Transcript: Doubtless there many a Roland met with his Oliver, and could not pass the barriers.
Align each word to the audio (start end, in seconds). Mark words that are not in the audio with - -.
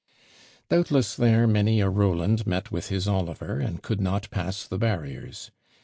Doubtless 0.67 1.13
there 1.15 1.45
many 1.45 1.79
a 1.79 1.87
Roland 1.87 2.47
met 2.47 2.71
with 2.71 2.89
his 2.89 3.07
Oliver, 3.07 3.59
and 3.59 3.83
could 3.83 4.01
not 4.01 4.31
pass 4.31 4.65
the 4.65 4.79
barriers. 4.79 5.51